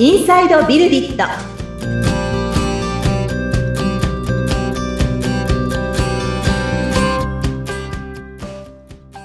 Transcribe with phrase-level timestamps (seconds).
[0.00, 1.24] インサイドビルディット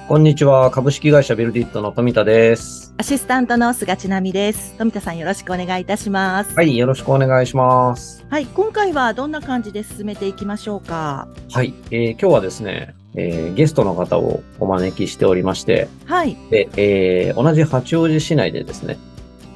[0.08, 0.72] こんにちは。
[0.72, 2.92] 株式会社ビルディットの富田です。
[2.96, 8.26] アシスタントの菅千奈美です富田さんよろしくお願いいたしますはい、よろしくお願いします。
[8.28, 11.28] はい、今回はどんな感じで進めていきましょうか？
[11.52, 18.98] はい、えー今日はですね、えーゲストの方をお招きしておりまして、はいで、えー同じ八王子市内でですね、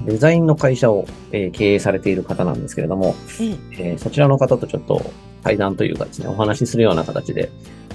[0.04, 3.92] デザインの会社を、えー経営されている方なんですけれども、ええ。
[3.92, 5.10] えーそちらの方とちょっと
[5.42, 7.50] 対談というかですね、お話しするような形で、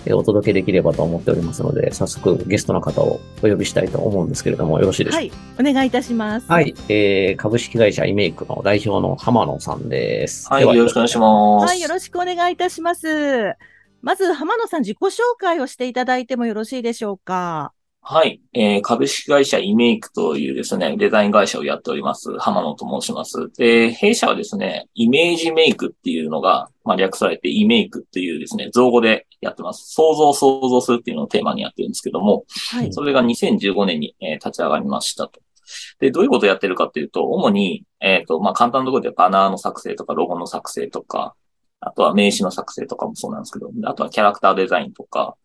[0.05, 5.35] えーお届けできればと思っておりますので、早速ゲストの方をお呼びしたいと思うんですけれども、よろしいでしょうか？
[5.35, 6.51] はいお願いいたします。
[6.51, 10.49] はい、えー株式会社イメイクの代表の浜野さんです。
[10.49, 11.65] はい、ではよろしくお願いします。
[11.67, 13.55] はい、よろしくお願いいたします。
[14.01, 17.71] まず浜野さん自己紹介をしていただいてもよろしいでしょうか？
[18.05, 23.49] はい、えー株式会社イメイクというですね、デザイン会社をやっております、浜野と申します。
[23.57, 29.93] で、弊社はですね、イメージメイクっていうのが、まあ、略されてイメイクっていうですね、造語でやってます。
[29.93, 35.39] 想像を想像するっていうのをテーマにやってるんですけども、はいそれが2015年に、えー立ち上がりましたと。
[35.99, 41.35] で、どういうことをやってるかっていうと、主に、えっ、と、まあ、簡単なところでバナーの作成とか、ロゴの作成とか、
[41.79, 45.37] あとは名刺の作成とかもそうなんですけど、あとはキャラクターデザインとか、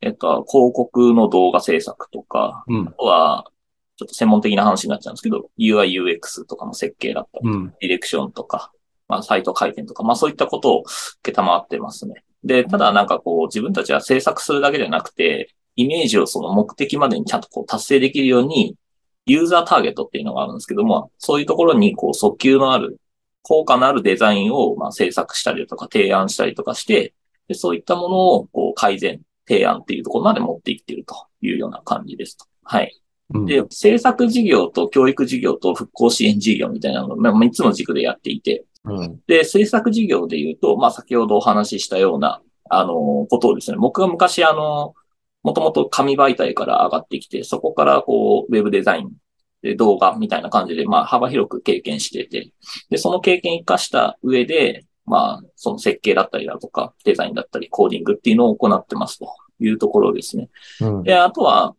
[0.00, 2.92] えっと、広告の動画制作とか、うんあ。
[2.92, 3.44] とは、
[3.96, 7.74] ちょっと専門的な話になっちゃうんですけど、UI、UX とかの設計だったり、うん。
[7.80, 8.72] ディレクションとか、
[9.08, 10.88] まあ、サイト回転とか、まあそういったことを受
[11.22, 12.22] けたまってますね。
[12.44, 18.76] で、ただなんかこう、自分たちは制作するだけじゃなくて、イメージをその目的までにちゃんとこう達成できるように、
[19.26, 22.98] ユーザーターゲットっていうのがあるんですけども、そういうところにこう、訴求のある、
[23.42, 27.14] 効果のあるデザインをまあ制作したりとか提案したりとかして、
[27.48, 32.44] でそういったものをこう改善、提案っていうところまで持っていっているというような感じですと。
[32.64, 32.92] はい。
[33.34, 39.20] うんで、制作事業と教育事業と復興支援事業みたいなのを、まあ、3つの軸でやっていて、うん。
[39.26, 42.40] で、制作事業で言うと、まあ、先ほどお話ししたような、
[42.70, 44.94] あの、ことをですね、僕が昔、あの、
[45.42, 49.12] もともと紙媒体から上がってきて、そこから、こう、ウェブデザイン、
[49.62, 52.52] で、動画みたいな感じで、まあ、幅広く経験してて、
[52.90, 59.26] で、その経験活かした上で、まあ、その設計だったりだとか、デザインだったり、コーディングっていうのを行ってますと
[59.60, 60.48] いうところですね。
[60.80, 61.02] うん。
[61.02, 61.74] で、あとは、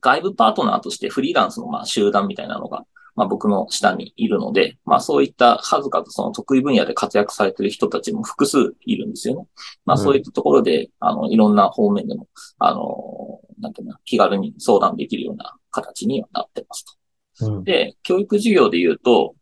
[0.00, 2.84] 外部パートナーとしてフリーランスのまあ集団みたいなのが、
[3.16, 9.46] まあ僕の下にいるので、まあそういった数々その得意分野で活躍されている人たちも複数いるんですよね。
[9.86, 12.28] まあうんそういったところで、あの、いろんな方面でも、
[12.58, 16.84] あの、なんていうの、気軽に相談できるような形にはなってます
[17.40, 17.54] と。
[17.54, 17.64] うん。
[17.64, 19.34] で、教育事業で言うと、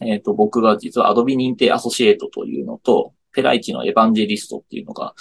[0.00, 5.14] えっ、と、僕が実は Adobe 認定アソシエイトというのと、ペライチのエヴァンジェリストっていうのが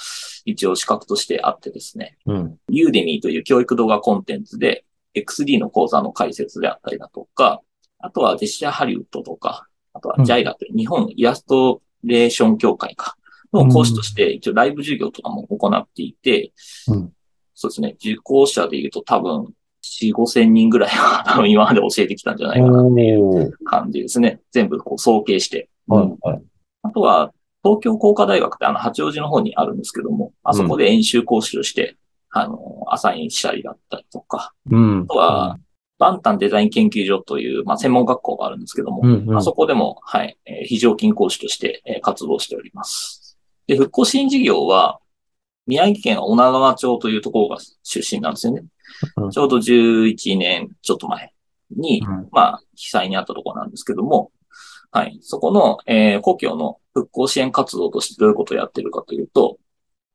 [0.46, 2.58] 一応資格としてあってですね、うん。
[2.70, 4.86] ユーデミーという教育動画コンテンツで
[5.16, 7.62] XD の講座の解説であったりだとか、
[8.00, 13.16] あとはジェスチャーハリウッドとか、あとはうん JIRA という日本イラストレーション協会か、
[13.54, 16.52] の講師として一応ライブ授業とかも行っていて、
[16.88, 17.14] うん
[17.56, 19.54] そうですね、受講者で言うと多分
[19.84, 24.42] 4、5千人ぐらいは 多分今まで教えてきたんじゃないかなっていう感じですね。
[24.52, 25.70] 全部こう総計して。
[25.88, 26.08] はい。
[26.22, 26.42] はい。
[26.84, 27.32] あとは、
[27.64, 31.96] 東京工科大学ってあの、八王子の方にあるんですけども、あそこで演習講師として、
[32.32, 35.02] あの、アサインしたりだったりとか、うん。
[35.04, 35.58] あとは、
[36.00, 39.38] バンタンデザイン研究所という、まあ、専門学校があるんですけども、うん、うん。
[39.38, 43.38] あそこでも、はい、えー非常勤講師として、えー活動しております。
[43.68, 45.00] で、復興支援事業は、
[45.66, 48.64] 宮城県女川町というところが出身なんですよね。
[49.18, 51.34] うんちょうど11年ちょっと前
[51.72, 54.32] に、うんまあ、被災にあったところなんですけども、
[54.94, 59.58] はい、そこの、えー故郷の復興支援活動としてどういうことをやってるかというと、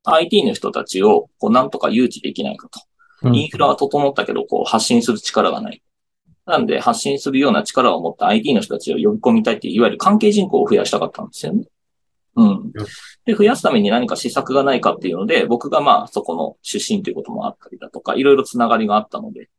[0.05, 2.81] IT の人たちを、こう、なんとか誘致できないかと。
[2.81, 5.83] うんインフラは整ったけど、こう、発信する力がない。
[6.47, 11.65] なんで、発信するような力を持った IT の人たちを呼び込みたいっていう、いわゆる関係人口を増やしたかったんですよね。
[12.37, 12.73] うん。
[13.25, 19.51] で、増やすために何か施策がないかっていうので、僕がまあ、そこの出身ということもあったりだとか、いろいろつながりがあったので、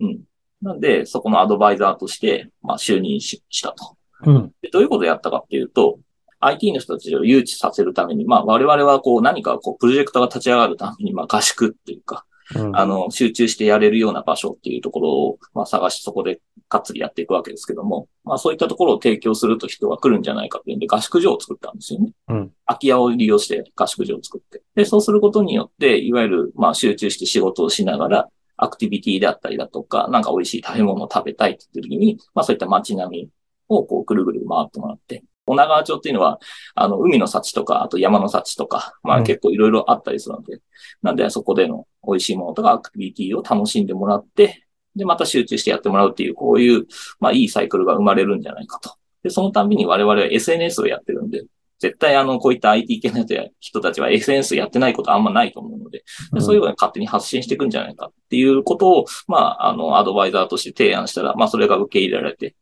[0.00, 0.20] うん。
[0.60, 3.96] なんで、そこのアドバイザーとして、まあ、就任ししたと。
[4.24, 4.52] うん。
[4.62, 5.98] でどういうことをやったかっていうと、
[6.40, 12.76] IT の人たちを誘致させるために、まあ、我々はこう、何かこう、プロジェクトが立ち上がるために、まあ、合宿っていうか、うん。
[12.76, 22.12] あの、集中してやれるような場所っていうところを、まあ、探してそこでかっつりやっていくわけですけども、まあ、そういったところを提供すると人が来るんじゃないかっていうんで合宿所を作ったんですよね。
[22.28, 24.62] うん空き家を利用して合宿所を作って。
[24.74, 33.28] で、そうすることによって、いわゆる、まあ、集中して仕事をしながら、アクティビティであったりだとか、なんか美味しい食べ物を食べたいって言ってる時に、まあ、そういった街並み
[33.68, 36.40] をこう、ぐるぐる回ってもらって、女川町っていうのは、
[36.74, 40.58] あの、海の幸とか、あと山の幸とか、まうんあ結構いろいろあったりするので、
[41.02, 44.66] なんでそこでの美味しいものとかアクティビティを楽しんでもらって、
[44.96, 46.86] で、また集中してやってもらうっていう、こういう、
[47.20, 48.94] まあいいサイクルが生まれるんじゃないかと。
[49.22, 51.44] で、そのたんびに我々は SNS をやってるんで、
[51.78, 53.24] 絶対あの、こういった IT 系の
[53.60, 62.54] 人たちは SNS やってないことあんまないと思うので、でそういうのを勝手に発信していくんじゃないかっていうことを、まあ、あの、アドバイザーとして提案したら、まあ、それが受け入れられて、はい。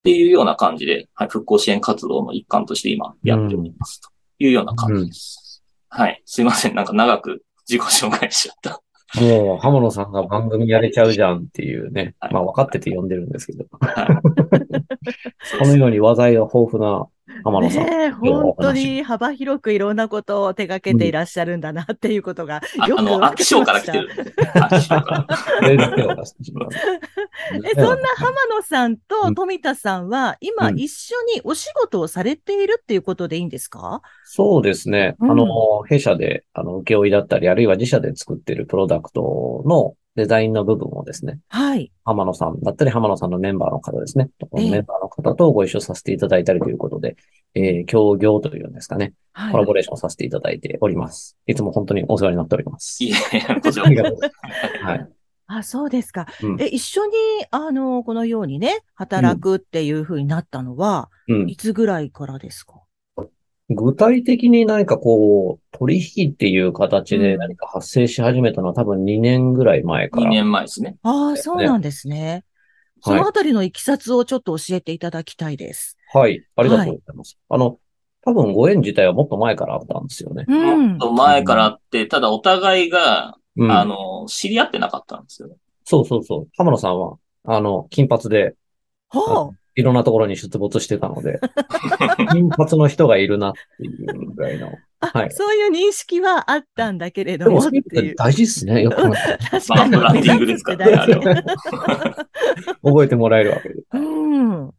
[0.00, 4.08] っていうような感じで、はい、復興支援活動の一環として今やっておりますと
[4.38, 5.62] いうような感じです。
[5.90, 6.22] はい。
[6.24, 6.74] すいません。
[6.74, 8.80] なんか長く自己紹介しちゃった。
[9.20, 12.14] もう、浜野さんが番組やれちゃうじゃんっていうね。
[12.20, 13.66] はいまあ、分かってて呼んでるんですけど。
[13.80, 14.06] はい。
[15.58, 17.06] このように話題が豊富な
[17.44, 17.86] 浜野さん。
[17.86, 23.92] ね本当話に幅広くいろんなことを手掛けていらっしゃるんだなっていうことがよくわかりまから来した。
[23.92, 24.08] てる。
[27.64, 34.02] え、そんな浜野さんうとん富田さんは、今うん一緒にお仕事をされているっていうことでいいんですか？
[34.24, 35.16] そうですね。
[35.20, 41.92] うんあの、弊社で、あの、請負だったり、あるいは自社で作っているプロダクトのデザインの部分をですね、はい。
[42.04, 44.28] 浜野さんだったり、浜野さんのメンバーの方ですね。
[44.56, 47.16] ええメンバーの方とご一緒させていただいたりということで、
[47.54, 49.14] えー、協業というんですかね。
[49.32, 51.36] はいコラボレーションさせていただいております。
[51.46, 53.02] いつも本当にお世話になっております。
[53.04, 53.14] いえい
[53.48, 54.84] え、こちらありがとうございます。
[54.84, 55.08] はい。
[55.46, 56.26] あ、そうですか。
[56.42, 57.12] うんえ、一緒に、
[57.50, 61.56] あの、このようにね、働くっていうふうになったのは、うんい。
[61.56, 62.82] つぐらいからですか？
[63.70, 70.30] 具体的に何かこう、取引っていう形うんで何か発生し始めたのは多分2年ぐらい前か2ら。
[70.30, 70.96] 年前ですね。
[71.02, 72.44] ああ、そうなんですね。
[73.02, 75.96] そのあたりのいきさつをちょっと教えていただきたいです。
[76.12, 76.44] はい。
[76.56, 77.38] ありがとうございます。
[77.48, 77.78] あの、
[78.22, 80.44] 多分ご縁自体はもっと前からあったんですよね。
[80.48, 80.98] うんもっ。
[80.98, 83.70] と前からあって、ただお互いが、うん。
[83.70, 85.54] あの、知り合ってなかったんですよね。
[85.84, 86.48] そうそうそう。
[86.56, 88.54] 浜野さんは、あの、金髪で、
[89.08, 89.56] ほう。
[89.74, 91.40] いろんなところに出没してたので、
[92.32, 94.72] 金髪の人がいるなっていうぐらいの。
[95.00, 97.62] あ、はいそういう認識はあったんだけれでども。
[98.16, 98.82] 大事ですね。
[98.82, 99.90] よく考えたら確かに。
[99.92, 101.44] まあブランディングですからね
[102.82, 103.76] 覚えてもらえるわけで。
[103.92, 104.70] うん。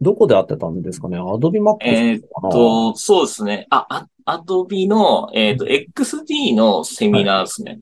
[0.00, 1.18] どこで会ってたんですかね？
[1.18, 3.66] アドビマックえーっスかなと、そうですね。
[3.70, 7.80] あ、あ、アドビの、えっ、と、XD のセミナーですね。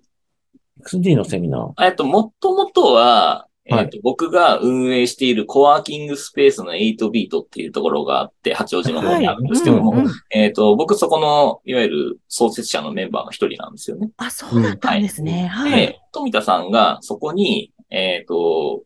[0.84, 1.84] XD のセミナー。
[1.84, 14.10] えっと、もともとは、えっ、はいと、僕が運営しているコワーキングスペースの8ビートっていうところがあって、八王子の方にあるんですけども、うんうんえっ、と、僕そこの、いわゆる創設者のメンバーの一人なんですよね。
[14.16, 15.46] あ、そうだったんですね。
[15.46, 15.70] はい。
[15.70, 18.82] で、富田さんがそこに、えっ、と、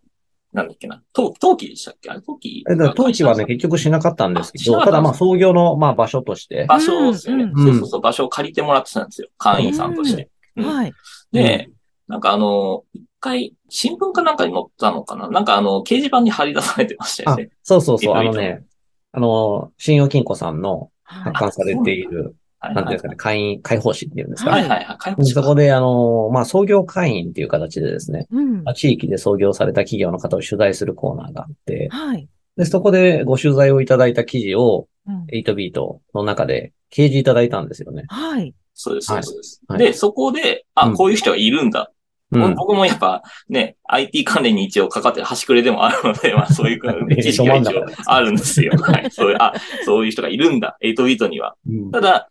[0.52, 2.10] なんだっけな、陶陶器でしたっけ？
[2.10, 7.44] あれ陶器え、だから当時はね、結局しなかったんですけど、たただまあ創業のまあ場所として、場所ですよね。
[7.44, 9.28] うんうんそうそうそう、場所を借りてもらってたんですよ。
[9.36, 10.30] 会員さんとして。
[10.56, 10.92] うんはい。
[11.32, 11.68] で、
[12.08, 15.28] なんかあの、一回、新聞かなんかに載ったのかな？
[15.28, 18.64] なんかあの、掲示板に貼り出されてましたよあね。、そうそうそう、あのね、
[19.12, 24.50] あの、信用金庫さんのはい発刊されている、はいなんていうんですかね、会員、会報誌っていうんですか？
[24.56, 24.62] ね。
[24.62, 24.96] はいはいはい。
[24.98, 28.74] 開放そこで、あの、まあ創業会員っていう形でですね、うんまあ。
[28.74, 32.28] 地域で創業された企業の方を取材するコーナーがあって、はい。
[32.56, 38.04] で、そこでご取材をいただいた記事をうん8ビートの中で掲示いただいたんですよね。
[38.08, 38.54] はい。
[38.74, 39.62] そうです、そうですそうです。
[39.68, 41.92] はいで、そこで、あ、うんこういう人がいるんだ。
[42.32, 42.54] うん。
[42.54, 48.72] 僕もやっぱね、IT 関連に一応かかってる端くれでもあるので、まあそういう知識が一応あるんですよ。
[48.82, 49.10] はい。
[49.10, 49.52] そういう、あ、
[49.84, 50.76] そういう人がいるんだ。
[50.82, 51.54] 8ビートには。
[51.68, 52.28] うんただ、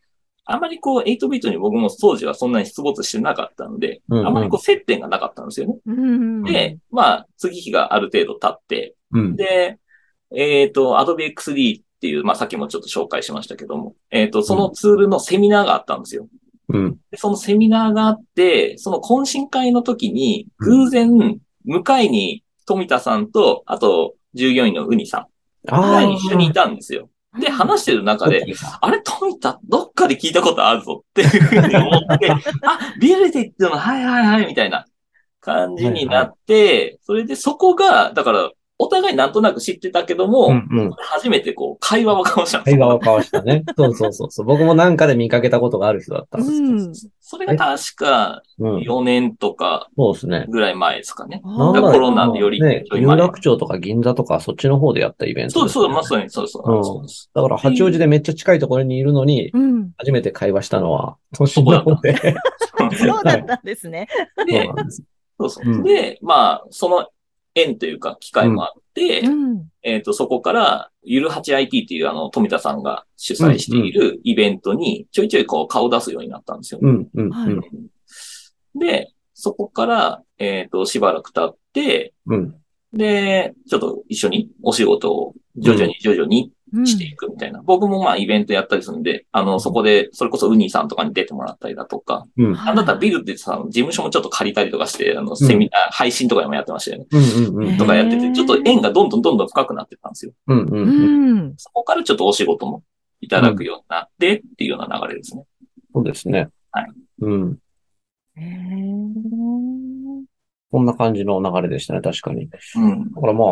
[0.47, 5.75] あまりこう、8ビートに僕も当時はそんなに出没してなかったので、うんうんあまりこう接点がなかったんですよね。
[5.85, 6.43] うん。
[6.43, 9.35] で、まあ、次日がある程度経って、うん。
[9.35, 9.79] で、
[10.35, 16.27] えっ、と、Adobe XD っていう、まあさっきもちょっと紹介しましたけども、えっ、と、そのツールのセミナーがあったんですよ。
[16.69, 16.97] うん。
[17.11, 25.27] でそのセミナーがあって、その懇親会の時に、偶然、向かいに富田さんと、あと、従業員のウニさん。
[25.73, 27.09] あがあ、一緒にいたんですよ。
[27.39, 28.45] で、話してる中で、
[28.81, 32.31] あれ、富田、どっかで聞いたことあるぞっていうふうに思って、
[32.63, 34.85] あ、ビルディっての、はいはいはい、みたいな
[35.41, 40.91] 感じになって、それでそこが、だから、お互いなんとなく知ってたけども、うんうん。
[40.97, 43.63] 初めてこう、会話を交わしたんですよ会話を交わしたね。
[43.77, 44.45] そうそうそうそう。
[44.45, 46.51] 僕もなんかで見かけたことがある人だったんです。
[46.51, 46.93] うん。
[47.21, 48.77] それが確かうん。
[48.79, 50.45] 4年とかそうですね。
[50.49, 51.41] ぐらい前ですかね。
[51.43, 57.29] コロナでよりね、有楽町とか銀座とかそっちの方でやったイベントですね、そうそう、まさにそうそう、うんそうです。
[57.33, 59.91] だから八王子でめっちゃ近いところにいるのに、うん。
[59.97, 62.15] 初めて会話したのは、年の方で。
[62.97, 64.07] そうだったんですね。
[64.37, 65.03] そうで、なんです。
[65.39, 67.07] そうそううんで、まあ、その
[67.55, 69.67] 縁というか、機会もあって、うん。
[69.81, 76.79] えっ、と、そこから、ゆる 8IT っていうあの、富田さんが主催しているイベントに、ちょいちょいこう、顔を出すようになったんですよ。
[76.81, 77.61] うん、うん、はいうん。
[78.79, 82.55] で、そこから、えっ、と、しばらく経って、うん。
[82.93, 86.51] で、ちょっと一緒にお仕事を徐々に徐々に
[86.83, 87.61] していくみたいな。
[87.63, 92.53] 僕もまあイベントやったりするんで、あの、そこで、それこそウニーさんとかに出てもらったりだとか、うん。
[92.53, 97.07] なんだったらビルってさ、事務所もちょっと借りたりとかして、あの、セミナー、配信とかでもやってましたよね。
[97.11, 97.77] うんうんうん。
[97.77, 100.33] とかやってて、ちょっと縁がどんどんどんどん深くなってたんですよ。
[100.47, 101.37] うんうんううん。
[101.49, 101.53] ん。
[101.57, 102.83] そこからちょっとお仕事も
[103.21, 105.43] いただくようになってっていうような流れですね。
[105.93, 106.49] そうですね。
[106.71, 106.91] はい。
[107.21, 107.57] うん。
[108.37, 108.95] へー
[110.71, 112.49] こんな感じの流れでしたね、確かに。
[112.75, 113.13] うん。
[113.13, 113.47] だからまあ、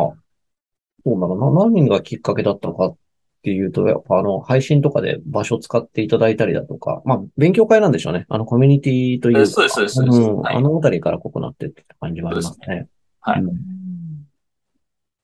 [1.06, 2.96] そうな、何がきっかけだったのかっ
[3.44, 8.24] ていうと、やっぱあの、配信とかで場所使っていただいたりだとか、まあ、勉強会なんでしょうね。
[8.30, 9.46] あの、コミュニティというか。
[9.46, 12.88] そうですそうですそうですんはいあのあたりから濃くなってって感じはありますね。
[13.20, 13.58] はいうんうん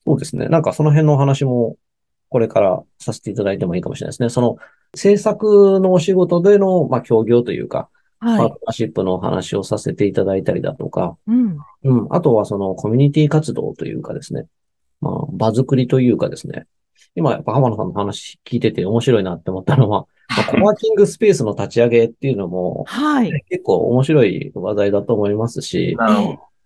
[0.06, 0.48] そうですね。
[0.48, 1.76] なんかその辺のお話も、
[2.30, 4.28] これからさせていただいてもいいかもしれないですね。
[4.28, 4.56] その、
[4.94, 7.88] 制作のお仕事での、まあ、協業というか、
[8.20, 8.50] パーはい。
[8.50, 11.58] トナーシップのお話をさせていただいたりだとか、うん。
[11.84, 12.06] うん。
[12.10, 14.46] あとはそのコミュニティ活動というかですね。
[15.00, 16.66] まあ、場作りというかですね。
[17.14, 23.32] 今やっぱ浜野さんの話聞いてて面白いなって思ったのは、 まあ、コワーキングスペースの立ち上げっていうのもはい。
[23.48, 25.96] 結構面白い話題だと思いますし。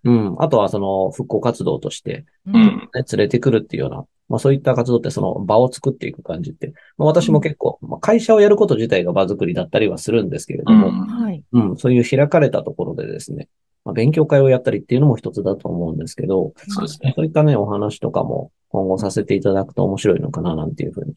[0.03, 0.35] うん。
[0.37, 2.51] あとはその復興活動として、う。
[2.53, 11.43] うん連れてくるっていうような、まあそういった活動ってその場を作っていく感じって、まあ私も結構、まあ会社をやること自体が場作りだったりはするんですけれども、うんはい。
[11.51, 13.47] うん、そういう開かれたところでですね、
[13.85, 17.13] まあ、勉強会をやったりっていうのも一つだと思うんですけど、そうですね。
[17.15, 21.13] そういったね、お話とかも今後させていただくと面白いのかななんていうふうに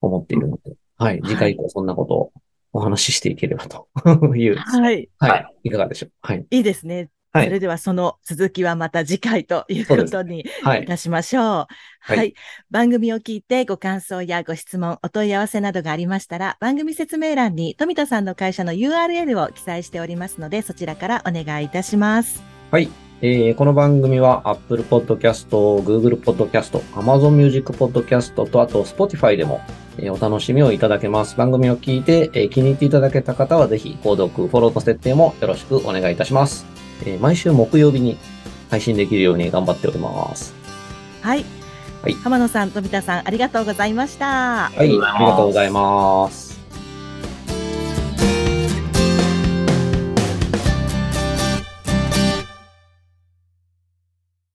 [0.00, 2.32] 思っているので、はい、次回以降そんなことを
[2.72, 3.88] お話ししていければと
[4.36, 5.08] いう、はい。
[5.18, 6.10] ははいい、いかがでしょう？
[6.20, 7.08] はい、いいですね。
[7.32, 11.44] はい、それではその続きはまた次回ということにはいい、たしましょう。
[11.44, 12.34] はい、はい
[12.70, 22.42] 番組を聞いてご感想やご質問、お問い合わせなどがありましたら、番組説明欄に富田さんの会社の URL を記載しておりますので、そちらからお願いいたします。
[22.70, 22.88] はい。
[23.22, 29.60] えーこの番組は Apple Podcast、Google Podcast、Amazon Music Podcast とあと Spotify でも、
[29.98, 31.36] えーお楽しみをいただけます。
[31.36, 36.79] 番組を聞いて、えー気に入っていただけた方はぜひ購読、フォローの設定もよろしくお願いいたします。
[37.06, 38.16] えー毎週木曜日に
[38.70, 40.54] 配信できるように頑張っております。
[41.22, 41.44] はい。
[42.02, 44.70] はい浜野さん、富田さん、ありがとうございました。
[44.70, 44.78] はい。
[44.78, 46.59] ありがとうございます。